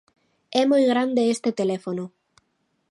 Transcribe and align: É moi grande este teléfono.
É 0.61 0.63
moi 0.71 0.83
grande 0.91 1.29
este 1.35 1.49
teléfono. 1.59 2.03